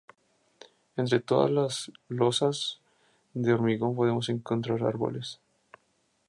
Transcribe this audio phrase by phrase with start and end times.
[0.97, 2.79] Entre todas las losas
[3.35, 5.39] de hormigón podemos encontrar árboles.